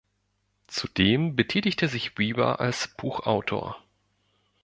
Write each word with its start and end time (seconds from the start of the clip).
Zudem 0.65 1.35
betätigte 1.35 1.87
sich 1.87 2.17
Weaver 2.17 2.59
als 2.59 2.87
Buchautor. 2.97 3.77